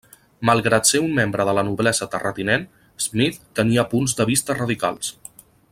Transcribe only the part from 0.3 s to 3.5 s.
Malgrat ser un membre de la noblesa terratinent, Smith